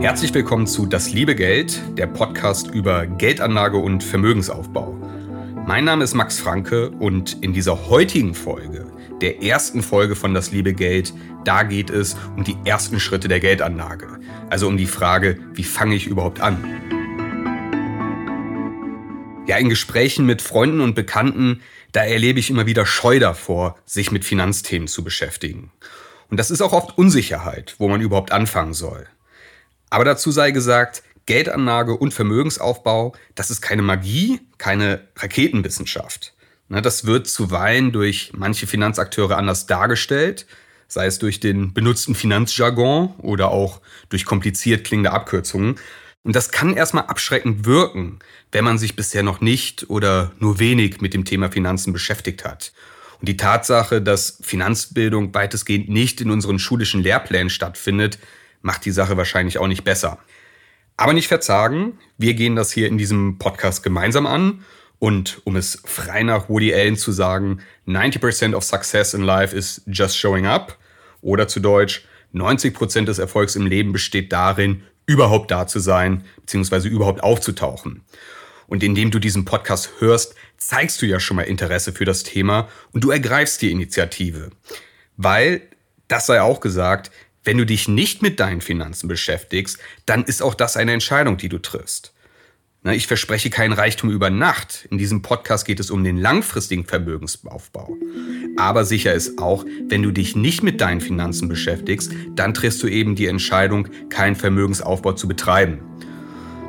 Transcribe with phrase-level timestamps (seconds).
[0.00, 4.92] Herzlich willkommen zu Das liebe Geld, der Podcast über Geldanlage und Vermögensaufbau.
[5.66, 8.86] Mein Name ist Max Franke und in dieser heutigen Folge,
[9.20, 11.12] der ersten Folge von Das liebe Geld,
[11.44, 14.20] da geht es um die ersten Schritte der Geldanlage.
[14.48, 16.62] Also um die Frage, wie fange ich überhaupt an?
[19.48, 24.12] Ja, in Gesprächen mit Freunden und Bekannten, da erlebe ich immer wieder Scheu davor, sich
[24.12, 25.72] mit Finanzthemen zu beschäftigen.
[26.30, 29.08] Und das ist auch oft Unsicherheit, wo man überhaupt anfangen soll.
[29.90, 36.34] Aber dazu sei gesagt, Geldanlage und Vermögensaufbau, das ist keine Magie, keine Raketenwissenschaft.
[36.68, 40.46] Ne, das wird zuweilen durch manche Finanzakteure anders dargestellt,
[40.86, 45.76] sei es durch den benutzten Finanzjargon oder auch durch kompliziert klingende Abkürzungen.
[46.24, 48.18] Und das kann erstmal abschreckend wirken,
[48.52, 52.72] wenn man sich bisher noch nicht oder nur wenig mit dem Thema Finanzen beschäftigt hat.
[53.20, 58.18] Und die Tatsache, dass Finanzbildung weitestgehend nicht in unseren schulischen Lehrplänen stattfindet,
[58.62, 60.18] macht die Sache wahrscheinlich auch nicht besser.
[60.96, 64.64] Aber nicht verzagen, wir gehen das hier in diesem Podcast gemeinsam an.
[64.98, 69.82] Und um es frei nach Woody Allen zu sagen, 90% of success in life is
[69.86, 70.76] just showing up.
[71.20, 76.88] Oder zu Deutsch, 90% des Erfolgs im Leben besteht darin, überhaupt da zu sein, beziehungsweise
[76.88, 78.02] überhaupt aufzutauchen.
[78.66, 82.68] Und indem du diesen Podcast hörst, zeigst du ja schon mal Interesse für das Thema
[82.92, 84.50] und du ergreifst die Initiative.
[85.16, 85.62] Weil,
[86.08, 87.10] das sei auch gesagt,
[87.48, 91.48] wenn du dich nicht mit deinen Finanzen beschäftigst, dann ist auch das eine Entscheidung, die
[91.48, 92.12] du triffst.
[92.84, 94.86] Ich verspreche keinen Reichtum über Nacht.
[94.90, 97.96] In diesem Podcast geht es um den langfristigen Vermögensaufbau.
[98.58, 102.86] Aber sicher ist auch, wenn du dich nicht mit deinen Finanzen beschäftigst, dann triffst du
[102.86, 105.78] eben die Entscheidung, keinen Vermögensaufbau zu betreiben.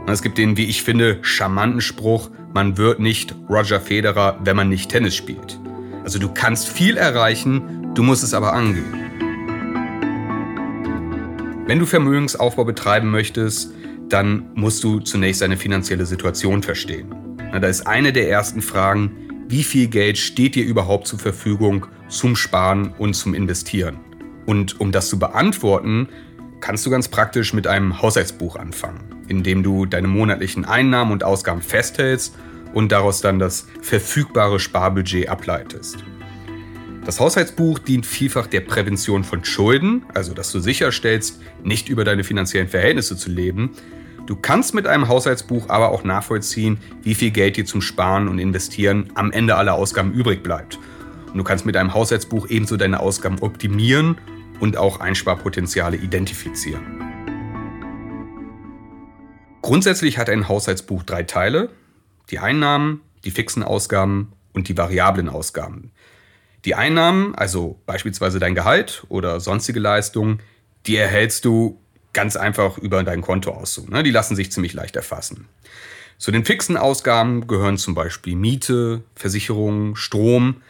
[0.08, 4.69] Es gibt den, wie ich finde, charmanten Spruch, man wird nicht Roger Federer, wenn man
[4.69, 5.59] nicht Tennis spielt.
[6.05, 9.08] Also du kannst viel erreichen, du musst es aber angehen.
[11.70, 13.72] Wenn du Vermögensaufbau betreiben möchtest,
[14.09, 17.14] dann musst du zunächst deine finanzielle Situation verstehen.
[17.54, 22.36] Da ist eine der ersten Fragen, wie viel Geld steht dir überhaupt zur Verfügung zum
[22.36, 23.99] Sparen und zum Investieren?
[24.48, 26.10] Und um das zu beantworten,
[26.60, 31.23] kannst du ganz praktisch mit einem Haushaltsbuch anfangen, in dem du deine monatlichen Einnahmen und
[31.23, 32.36] Ausgaben festhältst
[32.73, 36.04] und daraus dann das verfügbare Sparbudget ableitest.
[37.09, 42.23] Das Haushaltsbuch dient vielfach der Prävention von Schulden, also dass du sicherstellst, nicht über deine
[42.23, 43.71] finanziellen Verhältnisse zu leben.
[44.27, 48.37] Du kannst mit einem Haushaltsbuch aber auch nachvollziehen, wie viel Geld dir zum Sparen und
[48.37, 50.77] Investieren am Ende aller Ausgaben übrig bleibt.
[51.31, 54.19] Und du kannst mit einem Haushaltsbuch ebenso deine Ausgaben optimieren
[54.59, 56.83] und auch Einsparpotenziale identifizieren.
[59.64, 61.69] Grundsätzlich hat ein Haushaltsbuch drei Teile.
[62.30, 65.92] Die Einnahmen, die fixen Ausgaben und die variablen Ausgaben.
[66.65, 70.39] Die Einnahmen, also beispielsweise dein Gehalt oder sonstige Leistungen,
[70.86, 71.80] die erhältst du
[72.14, 73.89] ganz einfach über dein Kontoauszug.
[73.89, 74.03] Ne?
[74.03, 75.48] Die lassen sich ziemlich leicht erfassen.
[76.17, 80.61] Zu den fixen Ausgaben gehören zum Beispiel Miete, Versicherungen, Strom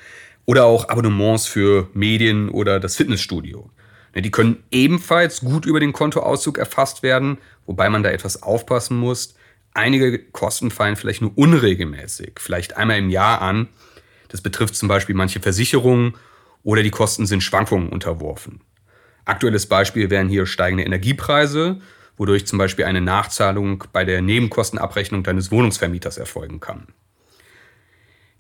[0.46, 3.72] oder auch Abonnements für Medien oder das Fitnessstudio.
[4.14, 8.98] Ne, die können ebenfalls gut über den Kontoauszug erfasst werden, wobei man da etwas aufpassen
[8.98, 9.36] muss.
[9.74, 13.70] Einige Kosten fallen vielleicht nur unregelmäßig, vielleicht einmal im Jahr an
[14.30, 16.16] das betrifft zum Beispiel manche Versicherungen
[16.64, 18.62] oder die Kosten sind Schwankungen unterworfen.
[19.26, 21.80] Aktuelles Beispiel wären hier steigende Energiepreise,
[22.18, 26.88] wodurch zum Beispiel eine Nachzahlung bei der Nebenkostenabrechnung deines Wohnungsvermieters erfolgen kann.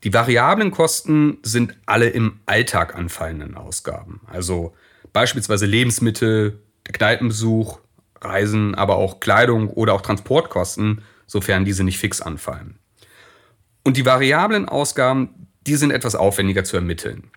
[0.03, 4.73] Die variablen Kosten sind alle im Alltag anfallenden Ausgaben, also
[5.11, 7.79] beispielsweise Lebensmittel, der Kneipenbesuch,
[8.21, 12.79] Reisen, aber auch Kleidung oder auch Transportkosten, sofern diese nicht fix anfallen.
[13.83, 17.31] Und die variablen Ausgaben, die sind etwas aufwendiger zu ermitteln.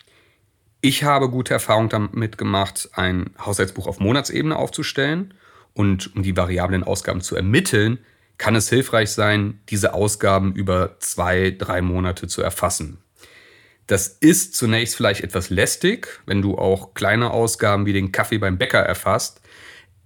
[0.81, 5.35] Ich habe gute Erfahrungen damit gemacht, ein Haushaltsbuch auf Monatsebene aufzustellen.
[5.75, 7.99] Und um die variablen Ausgaben zu ermitteln,
[8.37, 12.99] kann es hilfreich sein, diese Ausgaben über zwei, drei Monate zu erfassen.
[13.87, 18.59] Das ist zunächst vielleicht etwas lästig, wenn du auch kleine Ausgaben wie den Kaffee beim
[18.59, 19.41] Bäcker erfasst.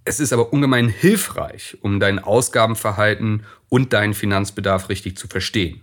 [0.05, 5.81] Es ist aber ungemein hilfreich, um dein Ausgabenverhalten und deinen Finanzbedarf richtig zu verstehen.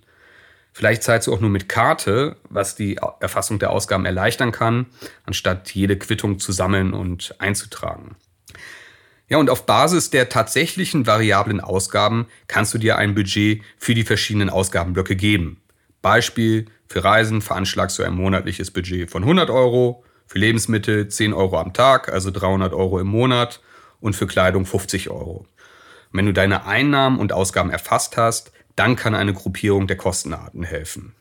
[0.76, 4.86] Vielleicht zahlst du auch nur mit Karte, was die Erfassung der Ausgaben erleichtern kann,
[5.24, 8.16] anstatt jede Quittung zu sammeln und einzutragen.
[9.28, 14.02] Ja, und auf Basis der tatsächlichen variablen Ausgaben kannst du dir ein Budget für die
[14.02, 15.62] verschiedenen Ausgabenblöcke geben.
[16.02, 21.58] Beispiel, für Reisen veranschlagst du ein monatliches Budget von 100 Euro, für Lebensmittel 10 Euro
[21.58, 23.60] am Tag, also 300 Euro im Monat
[24.00, 25.46] und für Kleidung 50 Euro.
[26.12, 31.14] wenn du deine Einnahmen und Ausgaben erfasst hast, dann kann eine Gruppierung der Kostenarten helfen.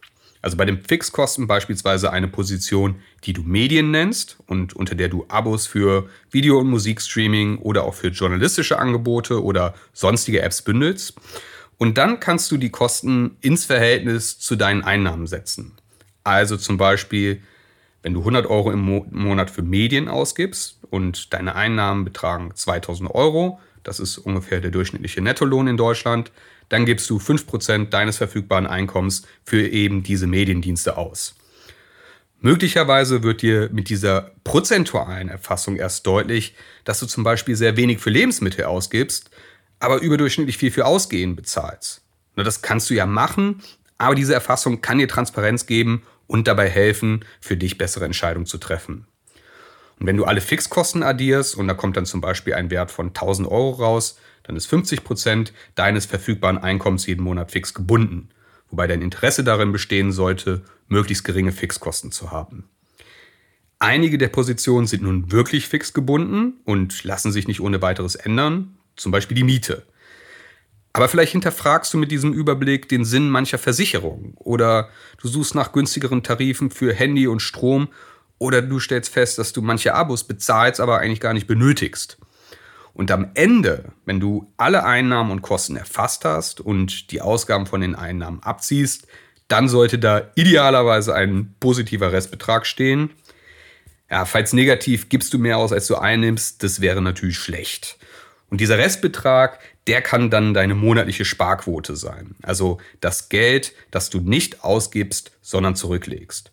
[0.44, 5.26] Also bei den Fixkosten beispielsweise eine Position, die du Medien nennst und unter der du
[5.30, 11.14] Abos für Video- und Musikstreaming oder auch für journalistische Angebote oder sonstige Apps bündelst.
[11.78, 15.76] Und dann kannst du die Kosten ins Verhältnis zu deinen Einnahmen setzen.
[16.26, 17.42] Also zum Beispiel,
[18.02, 23.62] wenn du 100 Euro im Monat für Medien ausgibst und deine Einnahmen betragen 2000 Euro,
[23.84, 26.34] das ist ungefähr der durchschnittliche Nettolohn in Deutschland,
[26.70, 31.36] dann gibst du 5% deines verfügbaren Einkommens für eben diese Mediendienste aus.
[32.40, 38.00] Möglicherweise wird dir mit dieser prozentualen Erfassung erst deutlich, dass du zum Beispiel sehr wenig
[38.00, 39.30] für Lebensmittel ausgibst,
[39.80, 42.02] aber überdurchschnittlich viel für Ausgehen bezahlst.
[42.36, 43.62] das kannst du ja machen,
[43.98, 48.58] aber diese Erfassung kann dir Transparenz geben und dabei helfen, für dich bessere Entscheidungen zu
[48.58, 49.08] treffen.
[50.00, 53.08] Und wenn du alle Fixkosten addierst und da kommt dann zum Beispiel ein Wert von
[53.08, 58.30] 1000 Euro raus, dann ist 50 Prozent deines verfügbaren Einkommens jeden Monat fix gebunden,
[58.70, 62.70] wobei dein Interesse darin bestehen sollte, möglichst geringe Fixkosten zu haben.
[63.80, 68.78] Einige der Positionen sind nun wirklich fix gebunden und lassen sich nicht ohne weiteres ändern,
[68.96, 69.84] zum Beispiel die Miete.
[70.94, 75.72] Aber vielleicht hinterfragst du mit diesem Überblick den Sinn mancher Versicherungen oder du suchst nach
[75.72, 77.90] günstigeren Tarifen für Handy und Strom
[78.44, 82.18] oder du stellst fest, dass du manche Abos bezahlst, aber eigentlich gar nicht benötigst.
[82.94, 87.80] Und am Ende, wenn du alle Einnahmen und Kosten erfasst hast und die Ausgaben von
[87.80, 89.08] den Einnahmen abziehst,
[89.48, 93.12] dann sollte da idealerweise ein positiver Restbetrag stehen.
[94.12, 97.98] Ja, falls negativ gibst du mehr aus, als du einnimmst, das wäre natürlich schlecht.
[98.50, 102.36] Und dieser Restbetrag, der kann dann deine monatliche Sparquote sein.
[102.42, 106.53] Also das Geld, das du nicht ausgibst, sondern zurücklegst.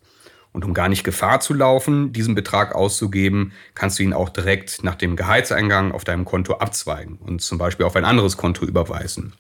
[0.53, 4.83] Und um gar nicht Gefahr zu laufen, diesen Betrag auszugeben, kannst du ihn auch direkt
[4.83, 9.33] nach dem Gehaltseingang auf deinem Konto abzweigen und zum Beispiel auf ein anderes Konto überweisen.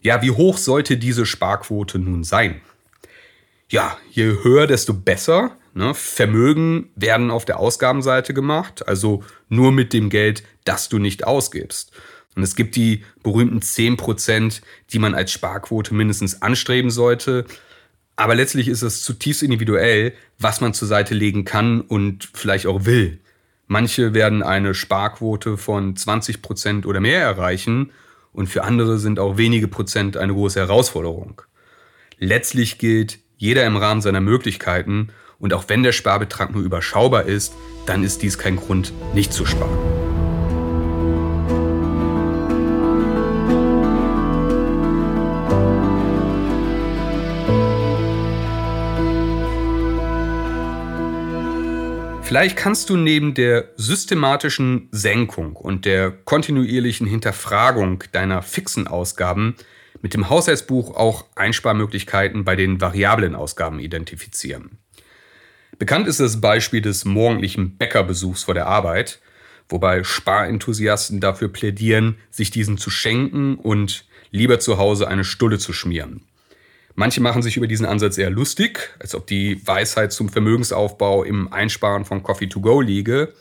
[0.00, 2.60] Ja, wie hoch sollte diese Sparquote nun sein?
[3.68, 5.56] Ja, je höher, desto besser.
[5.74, 5.94] Ne?
[5.94, 11.92] Vermögen werden auf der Ausgabenseite gemacht, also nur mit dem Geld, das du nicht ausgibst.
[12.34, 17.44] Und es gibt die berühmten 10%, die man als Sparquote mindestens anstreben sollte.
[18.20, 22.84] Aber letztlich ist es zutiefst individuell, was man zur Seite legen kann und vielleicht auch
[22.84, 23.18] will.
[23.66, 27.92] Manche werden eine Sparquote von 20 Prozent oder mehr erreichen
[28.34, 31.40] und für andere sind auch wenige Prozent eine große Herausforderung.
[32.18, 35.08] Letztlich gilt jeder im Rahmen seiner Möglichkeiten
[35.38, 37.54] und auch wenn der Sparbetrag nur überschaubar ist,
[37.86, 39.99] dann ist dies kein Grund, nicht zu sparen.
[52.30, 59.56] Vielleicht kannst du neben der systematischen Senkung und der kontinuierlichen Hinterfragung deiner fixen Ausgaben
[60.00, 64.78] mit dem Haushaltsbuch auch Einsparmöglichkeiten bei den variablen Ausgaben identifizieren.
[65.76, 69.20] Bekannt ist das Beispiel des morgendlichen Bäckerbesuchs vor der Arbeit,
[69.68, 75.72] wobei Sparenthusiasten dafür plädieren, sich diesen zu schenken und lieber zu Hause eine Stulle zu
[75.72, 76.22] schmieren.
[76.94, 81.52] Manche machen sich über diesen Ansatz eher lustig, als ob die Weisheit zum Vermögensaufbau im
[81.52, 83.32] Einsparen von Coffee to go liege.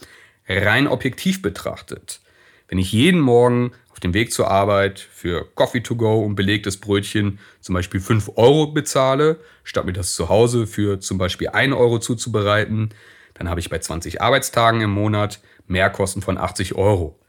[0.47, 2.21] Rein objektiv betrachtet,
[2.67, 6.77] wenn ich jeden Morgen auf dem Weg zur Arbeit für Coffee to go und belegtes
[6.77, 11.75] Brötchen zum Beispiel 5 Euro bezahle, statt mir das zu Hause für zum Beispiel 1
[11.75, 12.91] Euro zuzubereiten,
[13.33, 17.19] dann habe ich bei 20 Arbeitstagen im Monat Mehrkosten von 80 Euro.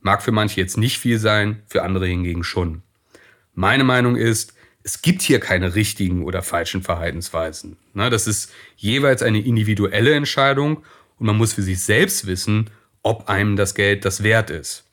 [0.00, 2.82] Mag für manche jetzt nicht viel sein, für andere hingegen schon.
[3.54, 4.55] Meine Meinung ist,
[4.86, 7.76] es gibt hier keine richtigen oder falschen Verhaltensweisen.
[7.92, 10.84] Das ist jeweils eine individuelle Entscheidung
[11.18, 12.70] und man muss für sich selbst wissen,
[13.02, 14.84] ob einem das Geld das wert ist.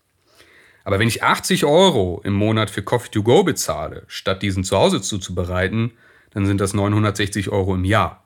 [0.83, 4.75] Aber wenn ich 80 Euro im Monat für Coffee to Go bezahle, statt diesen zu
[4.75, 5.91] Hause zuzubereiten,
[6.31, 8.23] dann sind das 960 Euro im Jahr.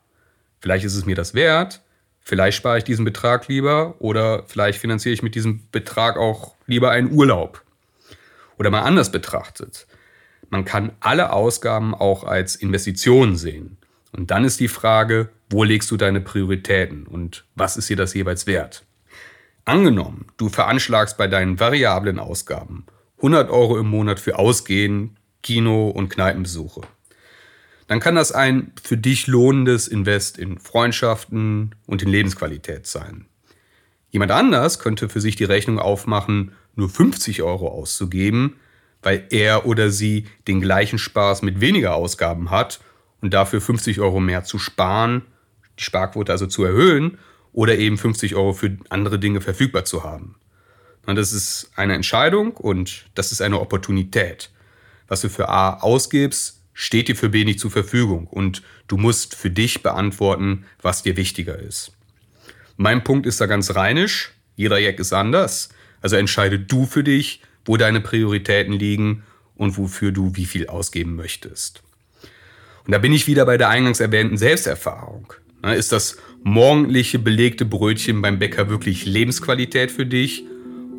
[0.61, 1.81] Vielleicht ist es mir das wert,
[2.21, 6.91] vielleicht spare ich diesen Betrag lieber oder vielleicht finanziere ich mit diesem Betrag auch lieber
[6.91, 7.61] einen Urlaub.
[8.57, 9.85] Oder mal anders betrachtet.
[10.49, 13.77] Man kann alle Ausgaben auch als Investitionen sehen.
[14.11, 18.13] Und dann ist die Frage, wo legst du deine Prioritäten und was ist dir das
[18.13, 18.85] jeweils wert?
[19.65, 22.85] Angenommen, du veranschlagst bei deinen variablen Ausgaben
[23.17, 26.81] 100 Euro im Monat für Ausgehen, Kino und Kneipenbesuche.
[27.87, 33.25] Dann kann das ein für dich lohnendes Invest in Freundschaften und in Lebensqualität sein.
[34.09, 38.55] Jemand anders könnte für sich die Rechnung aufmachen, nur 50 Euro auszugeben,
[39.01, 42.79] weil er oder sie den gleichen Spaß mit weniger Ausgaben hat
[43.21, 45.23] und dafür 50 Euro mehr zu sparen,
[45.79, 47.17] die Sparquote also zu erhöhen
[47.53, 50.35] oder eben 50 Euro für andere Dinge verfügbar zu haben.
[51.05, 54.51] Das ist eine Entscheidung und das ist eine Opportunität.
[55.07, 59.49] Was du für A ausgibst, steht dir für wenig zur Verfügung und du musst für
[59.49, 61.93] dich beantworten, was dir wichtiger ist.
[62.75, 64.33] Mein Punkt ist da ganz reinisch.
[64.55, 65.69] Jeder Jack ist anders.
[66.01, 69.23] Also entscheide du für dich, wo deine Prioritäten liegen
[69.55, 71.83] und wofür du wie viel ausgeben möchtest.
[72.85, 75.33] Und da bin ich wieder bei der eingangs erwähnten Selbsterfahrung.
[75.75, 80.45] Ist das morgendliche belegte Brötchen beim Bäcker wirklich Lebensqualität für dich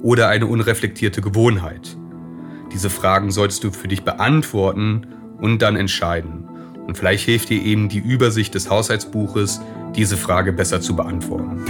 [0.02, 1.96] oder eine unreflektierte Gewohnheit?
[2.72, 5.06] Diese Fragen solltest du für dich beantworten
[5.40, 6.44] und dann entscheiden.
[6.86, 9.60] Und vielleicht hilft dir eben die Übersicht des Haushaltsbuches,
[9.96, 11.64] diese Frage besser zu beantworten.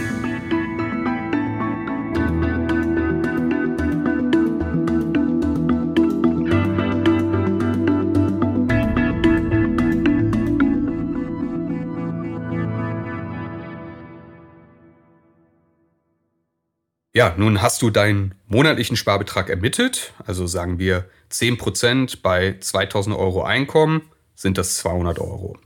[17.18, 23.42] Ja, nun hast du deinen monatlichen Sparbetrag ermittelt, also sagen wir 10% bei 2000 Euro
[23.42, 24.02] Einkommen
[24.36, 25.58] sind das 200 Euro.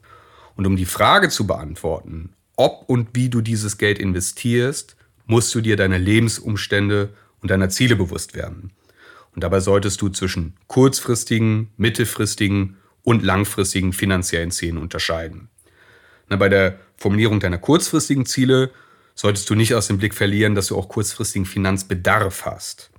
[0.57, 5.61] Und um die Frage zu beantworten, ob und wie du dieses Geld investierst, musst du
[5.61, 7.11] dir deiner Lebensumstände
[7.43, 8.73] und deiner Ziele bewusst werden.
[9.35, 15.51] Und dabei solltest du zwischen kurzfristigen, mittelfristigen und langfristigen finanziellen Zielen unterscheiden.
[16.31, 18.71] Na, bei der Formulierung deiner kurzfristigen Ziele
[19.15, 22.91] solltest du nicht aus dem Blick verlieren, dass du auch kurzfristigen Finanzbedarf hast.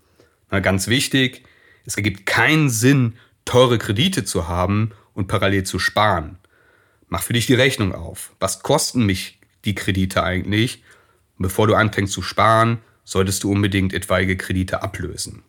[0.52, 1.44] Na, ganz wichtig,
[1.86, 3.16] es ergibt keinen Sinn,
[3.46, 6.38] teure Kredite zu haben und parallel zu sparen.
[7.08, 8.32] Mach für dich die Rechnung auf.
[8.40, 10.84] Was kosten mich die Kredite eigentlich?
[11.44, 15.44] bevor du anfängst zu sparen, solltest du unbedingt etwaige Kredite ablösen.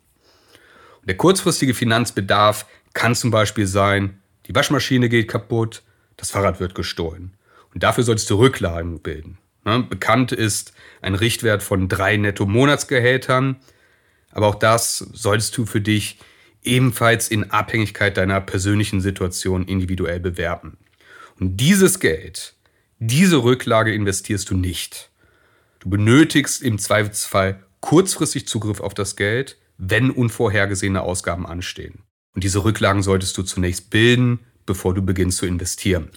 [1.01, 5.81] Und der kurzfristige Finanzbedarf kann zum Beispiel sein, die Waschmaschine geht kaputt,
[6.17, 7.33] das Fahrrad wird gestohlen.
[7.73, 9.37] Und dafür solltest du Rücklagen bilden.
[9.65, 9.83] Ne?
[9.83, 13.57] Bekannt ist ein Richtwert von drei Netto-Monatsgehältern.
[14.31, 16.19] Aber auch das solltest du für dich
[16.63, 20.77] ebenfalls in Abhängigkeit deiner persönlichen Situation individuell bewerben.
[21.39, 22.55] Und dieses Geld,
[22.99, 25.09] diese Rücklage investierst du nicht.
[25.79, 31.99] Du benötigst im Zweifelsfall kurzfristig Zugriff auf das Geld, wenn unvorhergesehene Ausgaben anstehen.
[32.33, 36.09] Und diese Rücklagen solltest du zunächst bilden, bevor du beginnst zu investieren.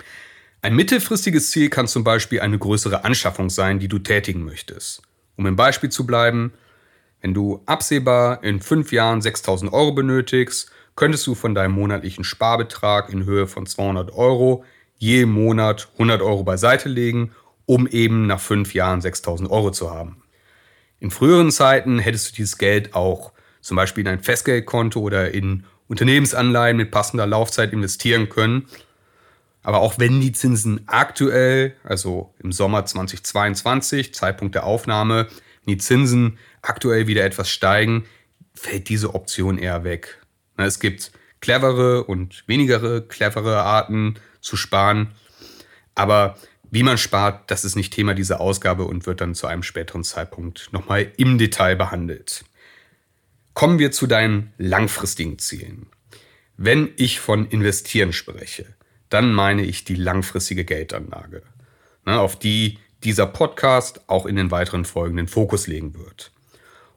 [0.61, 5.03] Ein mittelfristiges Ziel kann zum Beispiel eine größere Anschaffung sein, die du tätigen möchtest.
[5.37, 6.53] Um im Beispiel zu bleiben,
[7.21, 13.09] wenn du absehbar in fünf Jahren 6000 Euro benötigst, könntest du von deinem monatlichen Sparbetrag
[13.11, 14.65] in Höhe von 200 Euro
[14.97, 17.31] je Monat 100 Euro beiseite legen,
[17.67, 20.23] um eben nach fünf Jahren 6000 Euro zu haben.
[20.99, 25.65] In früheren Zeiten hättest du dieses Geld auch zum Beispiel in ein Festgeldkonto oder in
[25.87, 28.67] Unternehmensanleihen mit passender Laufzeit investieren können
[29.63, 35.29] aber auch wenn die Zinsen aktuell, also im Sommer 2022, Zeitpunkt der Aufnahme,
[35.67, 38.05] die Zinsen aktuell wieder etwas steigen,
[38.55, 40.21] fällt diese Option eher weg.
[40.57, 45.13] Es gibt clevere und weniger clevere Arten zu sparen,
[45.95, 46.37] aber
[46.71, 50.05] wie man spart, das ist nicht Thema dieser Ausgabe und wird dann zu einem späteren
[50.05, 52.45] Zeitpunkt nochmal im Detail behandelt.
[53.55, 55.87] Kommen wir zu deinen langfristigen Zielen.
[56.57, 58.67] Wenn ich von Investieren spreche,
[59.09, 61.43] dann meine ich die langfristige Geldanlage,
[62.05, 66.33] ne, auf die dieser Podcast auch in den weiteren Folgen den Fokus legen wird.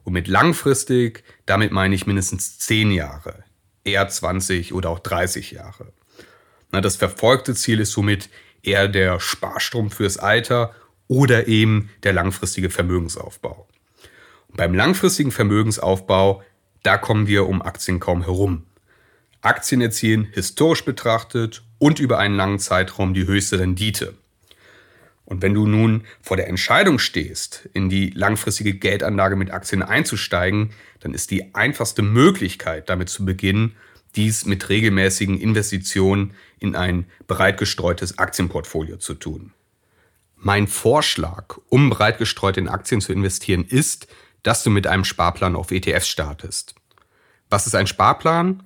[0.04, 3.44] Und mit langfristig, damit meine ich mindestens 10 Jahre,
[3.84, 5.92] eher 20 oder auch 30 Jahre.
[6.72, 8.30] Na, das verfolgte Ziel ist somit
[8.62, 10.74] eher der Sparstrom fürs Alter
[11.06, 13.68] oder eben der langfristige Vermögensaufbau.
[14.48, 16.42] Und beim langfristigen Vermögensaufbau,
[16.82, 18.64] da kommen wir um Aktien kaum herum.
[19.42, 24.14] Aktien erzielen historisch betrachtet und über einen langen Zeitraum die höchste Rendite.
[25.24, 30.70] Und wenn du nun vor der Entscheidung stehst, in die langfristige Geldanlage mit Aktien einzusteigen,
[31.00, 33.74] dann ist die einfachste Möglichkeit, damit zu beginnen,
[34.14, 39.52] dies mit regelmäßigen Investitionen in ein breit gestreutes Aktienportfolio zu tun.
[40.36, 44.06] Mein Vorschlag, um breit gestreut in Aktien zu investieren, ist,
[44.42, 46.74] dass du mit einem Sparplan auf ETFs startest.
[47.48, 48.62] Was ist ein Sparplan?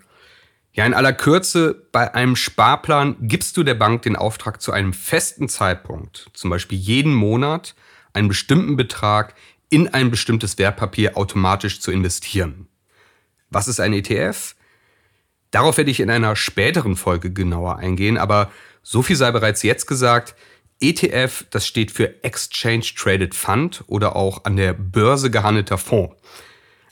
[0.76, 4.92] Ja, in aller Kürze, bei einem Sparplan gibst du der Bank den Auftrag zu einem
[4.92, 7.74] festen Zeitpunkt, zum Beispiel jeden Monat,
[8.12, 9.34] einen bestimmten Betrag
[9.70, 12.68] in ein bestimmtes Wertpapier automatisch zu investieren.
[13.48, 14.54] Was ist ein ETF?
[15.50, 18.50] Darauf werde ich in einer späteren Folge genauer eingehen, aber
[18.82, 20.34] so viel sei bereits jetzt gesagt.
[20.80, 26.16] ETF, das steht für Exchange Traded Fund oder auch an der Börse gehandelter Fonds.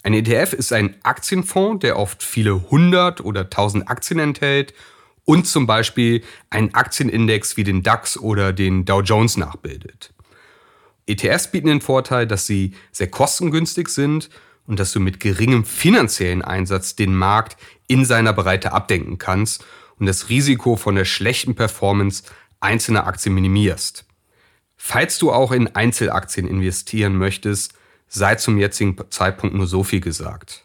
[0.04, 4.74] Ein ETF ist ein Aktienfonds, der oft viele hundert oder tausend Aktien enthält
[5.24, 10.12] und zum Beispiel einen Aktienindex wie den DAX oder den Dow Jones nachbildet.
[11.06, 14.28] ETFs bieten den Vorteil, dass sie sehr kostengünstig sind
[14.66, 17.56] und dass du mit geringem finanziellen Einsatz den Markt
[17.86, 19.64] in seiner Breite abdenken kannst
[19.98, 22.24] und das Risiko von der schlechten Performance
[22.60, 24.04] einzelner Aktien minimierst.
[24.76, 27.72] Falls du auch in Einzelaktien investieren möchtest,
[28.08, 30.64] sei zum jetzigen Zeitpunkt nur so viel gesagt.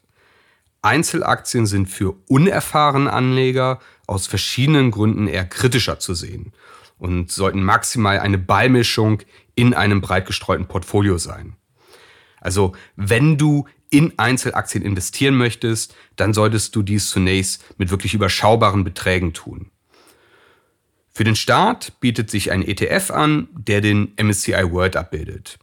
[0.82, 6.54] Einzelaktien sind für unerfahrene Anleger aus verschiedenen Gründen eher kritischer zu sehen
[6.98, 9.22] und sollten maximal eine Beimischung
[9.56, 11.56] in einem breit gestreuten Portfolio sein.
[12.40, 18.84] Also wenn du in Einzelaktien investieren möchtest, dann solltest du dies zunächst mit wirklich überschaubaren
[18.84, 19.72] Beträgen tun.
[21.14, 25.58] Für den Start bietet sich ein ETF an, der den MSCI World abbildet.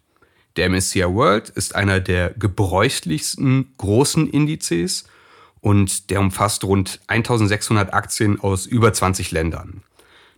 [0.56, 5.06] Der MSCI World ist einer der gebräuchlichsten großen Indizes
[5.60, 9.82] und der umfasst rund 1600 Aktien aus über 20 Ländern.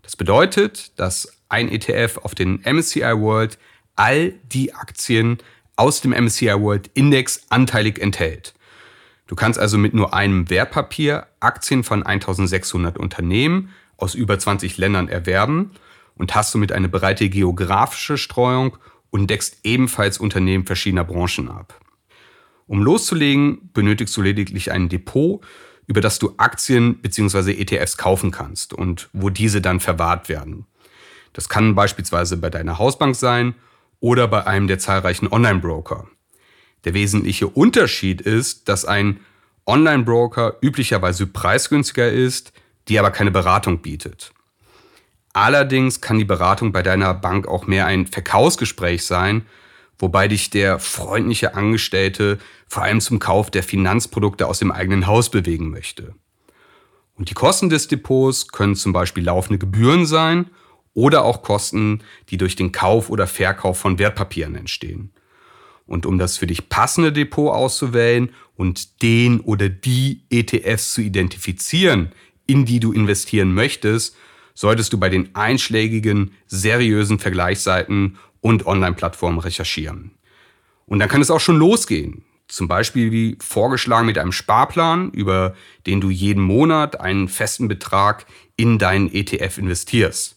[0.03, 3.59] Das bedeutet, dass ein ETF auf den MSCI World
[3.95, 5.39] all die Aktien
[5.77, 8.55] aus dem MSCI World Index anteilig enthält.
[9.29, 15.09] Du kannst also mit nur einem Wertpapier Aktien von 1600 Unternehmen aus über 20 Ländern
[15.09, 15.73] erwerben
[16.17, 18.79] und hast somit eine breite geografische Streuung
[19.11, 21.81] und deckst ebenfalls Unternehmen verschiedener Branchen ab.
[22.67, 25.43] Um loszulegen, benötigst du lediglich ein Depot,
[25.87, 27.53] über das du Aktien bzw.
[27.53, 30.67] ETFs kaufen kannst und wo diese dann verwahrt werden.
[31.33, 33.55] Das kann beispielsweise bei deiner Hausbank sein
[34.01, 36.07] oder bei einem der zahlreichen Online-Broker.
[36.85, 39.21] Der wesentliche Unterschied ist, dass ein
[39.67, 42.53] Online-Broker üblicherweise preisgünstiger ist,
[42.89, 44.33] die aber keine Beratung bietet.
[45.33, 49.47] Allerdings kann die Beratung bei deiner Bank auch mehr ein Verkaufsgespräch sein,
[49.99, 55.31] wobei dich der freundliche Angestellte vor allem zum Kauf der Finanzprodukte aus dem eigenen Haus
[55.31, 56.15] bewegen möchte.
[57.15, 60.47] Und die Kosten des Depots können zum Beispiel laufende Gebühren sein
[60.95, 65.11] oder auch Kosten, die durch den Kauf oder Verkauf von Wertpapieren entstehen.
[65.87, 72.13] Und um das für dich passende Depot auszuwählen und den oder die ETFs zu identifizieren,
[72.47, 74.17] in die du investieren möchtest,
[74.59, 80.11] solltest du bei den einschlägigen, seriösen Vergleichsseiten und Online-Plattformen recherchieren.
[80.85, 82.25] Und dann kann es auch schon losgehen.
[82.49, 85.55] Zum Beispiel wie vorgeschlagen mit einem Sparplan, über
[85.87, 90.35] den du jeden Monat einen festen Betrag in deinen ETF investierst.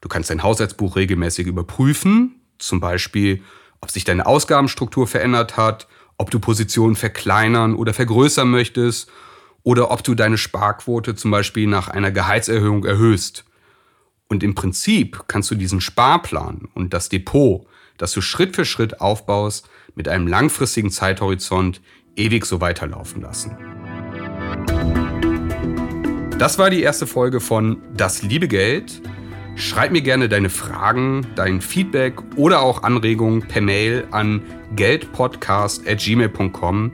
[0.00, 3.42] Du kannst dein Haushaltsbuch regelmäßig überprüfen, zum Beispiel,
[3.82, 9.10] ob sich deine Ausgabenstruktur verändert hat, ob du Positionen verkleinern oder vergrößern möchtest
[9.62, 13.44] oder ob du deine Sparquote zum Beispiel nach einer Gehaltserhöhung erhöhst.
[14.28, 17.66] Und im Prinzip kannst du diesen Sparplan und das Depot,
[17.98, 21.80] das du Schritt für Schritt aufbaust, mit einem langfristigen Zeithorizont
[22.16, 23.56] ewig so weiterlaufen lassen.
[26.38, 29.00] Das war die erste Folge von Das liebe Geld.
[29.54, 34.42] Schreib mir gerne deine Fragen, dein Feedback oder auch Anregungen per Mail an
[34.74, 36.92] geldpodcast.gmail.com.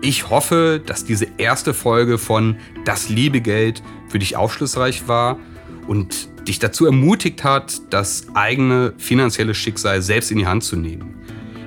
[0.00, 5.38] Ich hoffe, dass diese erste Folge von Das liebe Geld für dich aufschlussreich war
[5.86, 11.14] und dich dazu ermutigt hat, das eigene finanzielle Schicksal selbst in die Hand zu nehmen.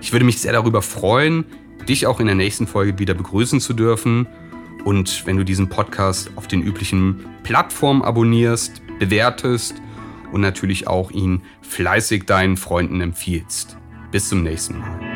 [0.01, 1.45] Ich würde mich sehr darüber freuen,
[1.87, 4.27] dich auch in der nächsten Folge wieder begrüßen zu dürfen.
[4.85, 9.75] Und wenn du diesen Podcast auf den üblichen Plattformen abonnierst, bewertest
[10.31, 13.77] und natürlich auch ihn fleißig deinen Freunden empfiehlst.
[14.11, 15.10] Bis zum nächsten Mal.